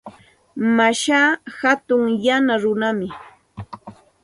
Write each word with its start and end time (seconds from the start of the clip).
Mashaa 0.77 1.29
hatun 1.57 2.03
yana 2.25 2.55
runam. 2.63 2.99